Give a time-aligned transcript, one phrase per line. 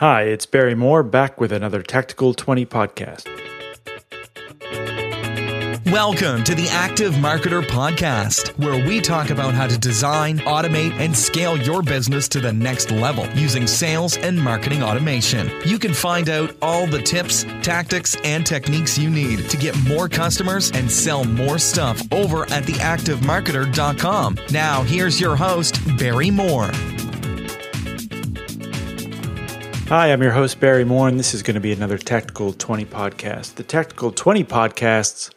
[0.00, 3.26] Hi, it's Barry Moore back with another Tactical 20 podcast.
[5.90, 11.16] Welcome to the Active Marketer Podcast, where we talk about how to design, automate, and
[11.16, 15.50] scale your business to the next level using sales and marketing automation.
[15.64, 20.08] You can find out all the tips, tactics, and techniques you need to get more
[20.08, 24.38] customers and sell more stuff over at theactivemarketer.com.
[24.52, 26.70] Now, here's your host, Barry Moore.
[29.88, 32.84] Hi, I'm your host, Barry Moore, and this is going to be another Tactical 20
[32.84, 33.54] podcast.
[33.54, 35.32] The Tactical 20 podcasts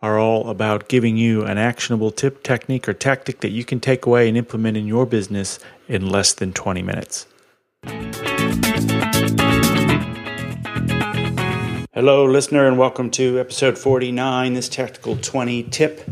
[0.00, 4.06] are all about giving you an actionable tip, technique, or tactic that you can take
[4.06, 7.26] away and implement in your business in less than 20 minutes.
[11.92, 16.08] Hello, listener, and welcome to episode 49, this Tactical 20 tip.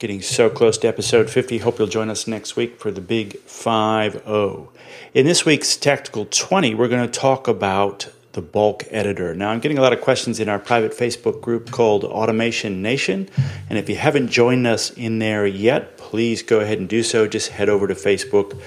[0.00, 1.58] Getting so close to episode 50.
[1.58, 4.72] Hope you'll join us next week for the big 5 0.
[5.12, 9.34] In this week's Tactical 20, we're going to talk about the bulk editor.
[9.34, 13.28] Now, I'm getting a lot of questions in our private Facebook group called Automation Nation.
[13.68, 17.28] And if you haven't joined us in there yet, please go ahead and do so.
[17.28, 18.58] Just head over to Facebook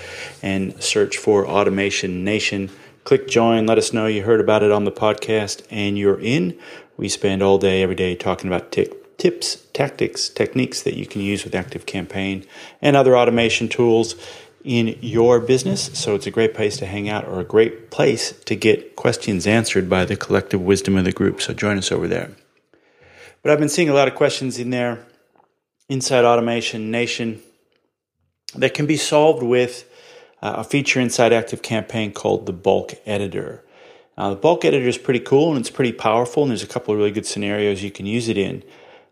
[0.43, 2.69] and search for Automation Nation.
[3.05, 6.59] Click join, let us know you heard about it on the podcast, and you're in.
[6.95, 11.21] We spend all day, every day, talking about tick tips, tactics, techniques that you can
[11.21, 12.45] use with ActiveCampaign
[12.81, 14.15] and other automation tools
[14.65, 15.89] in your business.
[15.93, 19.47] So it's a great place to hang out or a great place to get questions
[19.47, 21.41] answered by the collective wisdom of the group.
[21.41, 22.31] So join us over there.
[23.41, 25.05] But I've been seeing a lot of questions in there
[25.87, 27.41] inside Automation Nation
[28.55, 29.89] that can be solved with
[30.41, 33.63] uh, a feature inside ActiveCampaign called the bulk editor.
[34.17, 36.93] Now, the bulk editor is pretty cool and it's pretty powerful, and there's a couple
[36.93, 38.63] of really good scenarios you can use it in.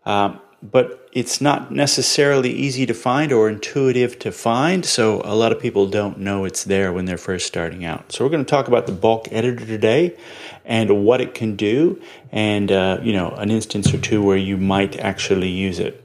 [0.04, 5.50] Um, but it's not necessarily easy to find or intuitive to find, so a lot
[5.50, 8.12] of people don't know it's there when they're first starting out.
[8.12, 10.16] So we're going to talk about the bulk editor today
[10.64, 12.00] and what it can do,
[12.30, 15.98] and uh, you know an instance or two where you might actually use it.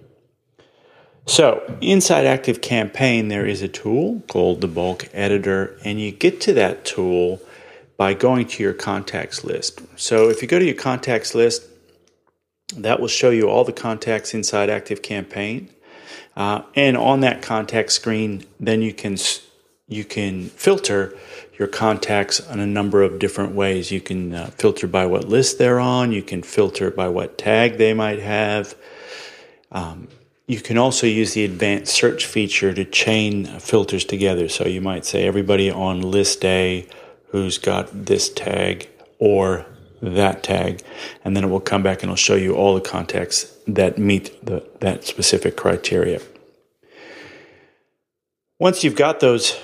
[1.28, 6.54] So inside ActiveCampaign, there is a tool called the bulk editor, and you get to
[6.54, 7.42] that tool
[7.96, 9.82] by going to your contacts list.
[9.98, 11.64] So if you go to your contacts list
[12.76, 15.70] that will show you all the contacts inside ActiveCampaign.
[16.36, 19.18] Uh, and on that contact screen, then you can
[19.90, 21.18] you can filter
[21.58, 23.90] your contacts in a number of different ways.
[23.90, 26.12] You can uh, filter by what list they're on.
[26.12, 28.76] You can filter by what tag they might have.
[29.72, 30.10] Um,
[30.46, 34.48] you can also use the advanced search feature to chain filters together.
[34.50, 36.88] So you might say everybody on list A
[37.30, 38.90] who's got this tag
[39.20, 39.66] or
[40.02, 40.82] that tag,
[41.24, 44.46] and then it will come back and it'll show you all the contacts that meet
[44.46, 46.22] the, that specific criteria.
[48.60, 49.60] Once you've got those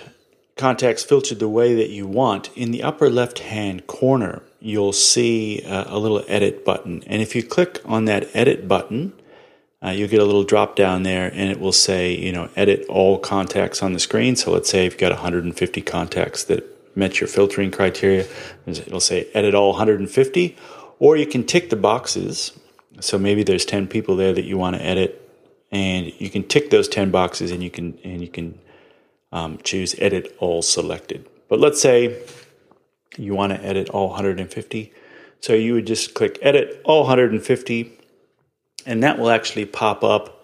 [0.56, 5.62] contacts filtered the way that you want, in the upper left hand corner, you'll see
[5.64, 7.04] a, a little edit button.
[7.08, 9.14] And if you click on that edit button,
[9.84, 12.86] uh, you'll get a little drop down there and it will say, you know, edit
[12.88, 14.36] all contacts on the screen.
[14.36, 18.26] So let's say you've got 150 contacts that met your filtering criteria.
[18.66, 20.58] It'll say edit all 150,
[21.00, 22.52] or you can tick the boxes.
[23.00, 25.20] So maybe there's 10 people there that you want to edit,
[25.72, 28.60] and you can tick those 10 boxes, and you can and you can
[29.32, 31.28] um, choose edit all selected.
[31.50, 32.22] But let's say
[33.18, 34.94] you want to edit all 150,
[35.40, 38.00] so you would just click edit all 150,
[38.86, 40.43] and that will actually pop up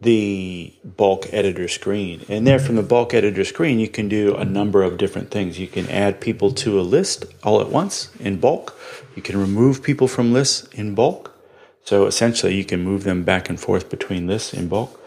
[0.00, 2.24] the bulk editor screen.
[2.28, 5.58] And there from the bulk editor screen, you can do a number of different things.
[5.58, 8.78] You can add people to a list all at once in bulk.
[9.16, 11.34] You can remove people from lists in bulk.
[11.82, 15.00] So essentially, you can move them back and forth between lists in bulk.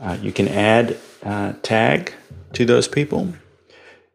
[0.00, 2.14] Uh, you can add uh, tag
[2.52, 3.32] to those people.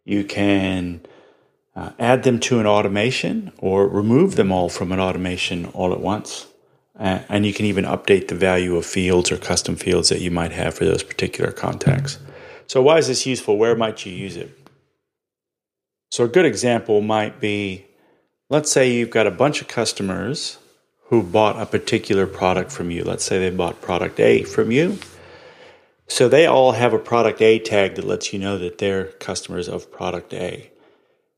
[0.05, 1.01] You can
[1.75, 5.99] uh, add them to an automation or remove them all from an automation all at
[5.99, 6.47] once.
[6.95, 10.51] And you can even update the value of fields or custom fields that you might
[10.51, 12.19] have for those particular contacts.
[12.67, 13.57] So, why is this useful?
[13.57, 14.57] Where might you use it?
[16.11, 17.85] So, a good example might be
[18.49, 20.59] let's say you've got a bunch of customers
[21.05, 23.03] who bought a particular product from you.
[23.03, 24.99] Let's say they bought product A from you.
[26.07, 29.67] So, they all have a product A tag that lets you know that they're customers
[29.67, 30.69] of product A.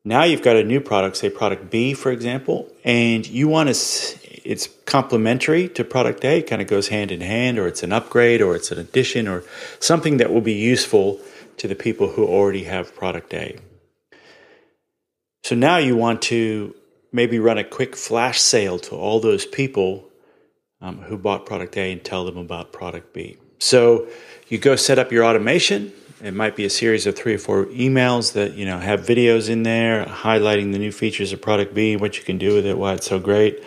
[0.08, 4.20] Now you've got a new product, say product B, for example, and you want to
[4.46, 7.92] it's complementary to product A, it kind of goes hand in hand, or it's an
[7.92, 9.44] upgrade, or it's an addition, or
[9.80, 11.20] something that will be useful
[11.58, 13.58] to the people who already have product A.
[15.44, 16.76] So now you want to
[17.12, 20.08] maybe run a quick flash sale to all those people
[20.80, 23.38] um, who bought product A and tell them about product B.
[23.58, 24.08] So
[24.48, 25.92] you go set up your automation
[26.26, 29.48] It might be a series of three or four emails that you know have videos
[29.48, 32.80] in there highlighting the new features of product B, what you can do with it,
[32.80, 33.64] why it's so great.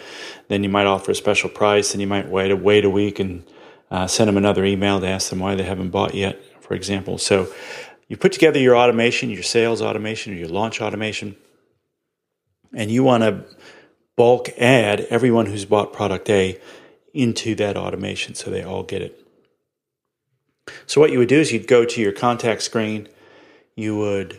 [0.49, 3.21] Then you might offer a special price, and you might wait a wait a week
[3.21, 3.45] and
[3.93, 7.17] uh, send them another email to ask them why they haven't bought yet, for example.
[7.17, 7.47] So
[8.09, 11.37] you put together your automation, your sales automation, or your launch automation,
[12.75, 13.45] and you want to
[14.17, 16.61] bulk add everyone who's bought product A
[17.15, 19.28] into that automation so they all get it.
[20.87, 23.09] So what you would do is you'd go to your contact screen,
[23.77, 24.39] you would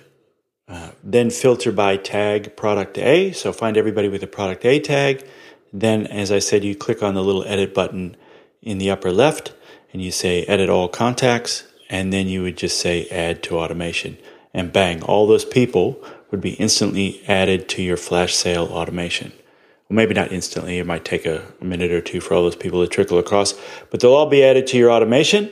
[0.67, 3.31] uh, then filter by tag product A.
[3.31, 5.25] So find everybody with a product A tag.
[5.73, 8.15] Then, as I said, you click on the little edit button
[8.61, 9.53] in the upper left
[9.91, 11.63] and you say edit all contacts.
[11.89, 14.17] And then you would just say add to automation.
[14.53, 19.31] And bang, all those people would be instantly added to your flash sale automation.
[19.89, 20.77] Well, maybe not instantly.
[20.77, 23.55] It might take a, a minute or two for all those people to trickle across,
[23.89, 25.51] but they'll all be added to your automation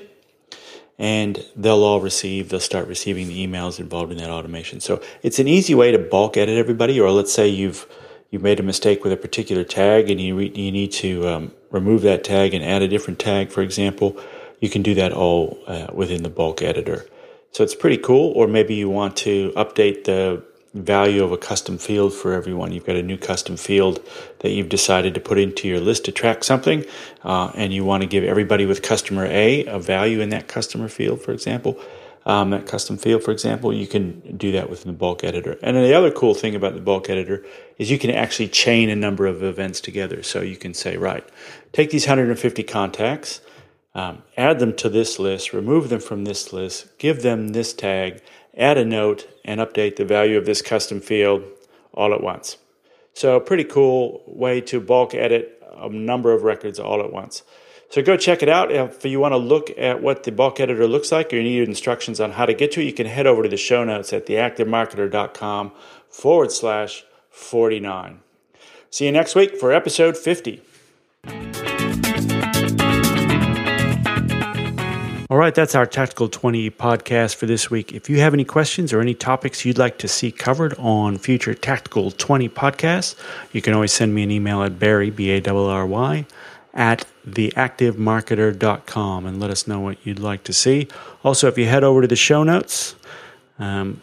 [0.98, 4.80] and they'll all receive, they'll start receiving the emails involved in that automation.
[4.80, 7.88] So it's an easy way to bulk edit everybody, or let's say you've
[8.30, 11.54] you made a mistake with a particular tag and you, re, you need to um,
[11.72, 14.18] remove that tag and add a different tag, for example,
[14.60, 17.06] you can do that all uh, within the bulk editor.
[17.52, 18.34] So it's pretty cool.
[18.34, 20.44] Or maybe you want to update the
[20.84, 22.72] value of a custom field for everyone.
[22.72, 24.00] You've got a new custom field
[24.40, 26.86] that you've decided to put into your list to track something,
[27.24, 30.88] uh, and you want to give everybody with customer A a value in that customer
[30.88, 31.80] field, for example.
[32.26, 35.58] Um, that custom field, for example, you can do that within the bulk editor.
[35.64, 37.46] And the other cool thing about the bulk editor
[37.78, 40.22] is you can actually chain a number of events together.
[40.24, 41.24] So you can say, right,
[41.72, 43.40] take these 150 contacts,
[43.96, 48.22] um, add them to this list, remove them from this list, give them this tag,
[48.58, 51.44] add a note, and update the value of this custom field
[51.94, 52.58] all at once.
[53.14, 57.44] So, a pretty cool way to bulk edit a number of records all at once.
[57.90, 58.72] So, go check it out.
[58.72, 61.68] If you want to look at what the bulk editor looks like or you need
[61.68, 64.12] instructions on how to get to it, you can head over to the show notes
[64.12, 65.72] at theactivemarketer.com
[66.10, 68.20] forward slash 49.
[68.90, 70.62] See you next week for episode 50.
[75.30, 77.92] All right, that's our Tactical 20 podcast for this week.
[77.92, 81.54] If you have any questions or any topics you'd like to see covered on future
[81.54, 83.14] Tactical 20 podcasts,
[83.52, 86.26] you can always send me an email at Barry, B A R R Y,
[86.74, 90.88] at theactivemarketer.com and let us know what you'd like to see.
[91.26, 92.96] Also, if you head over to the show notes,
[93.60, 94.02] um,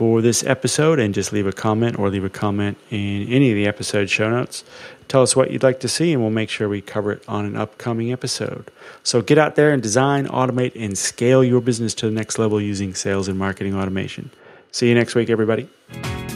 [0.00, 3.54] for this episode and just leave a comment or leave a comment in any of
[3.54, 4.64] the episode show notes.
[5.08, 7.44] Tell us what you'd like to see, and we'll make sure we cover it on
[7.44, 8.70] an upcoming episode.
[9.02, 12.62] So get out there and design, automate, and scale your business to the next level
[12.62, 14.30] using sales and marketing automation.
[14.72, 15.68] See you next week, everybody.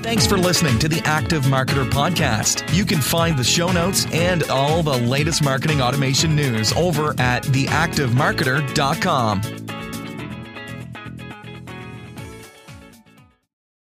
[0.02, 2.70] Thanks for listening to the Active Marketer Podcast.
[2.74, 7.44] You can find the show notes and all the latest marketing automation news over at
[7.44, 9.63] theactivemarketer.com.